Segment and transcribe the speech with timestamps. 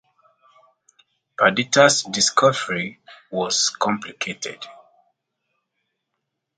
[1.37, 2.97] Perdita's discovery
[3.29, 4.65] was complicated.